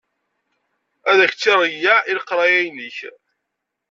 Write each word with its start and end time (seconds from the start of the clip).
Ad 1.11 1.19
k-tt-ireyyeɛ 1.29 1.97
i 2.09 2.11
leqraya-inek. 2.17 2.97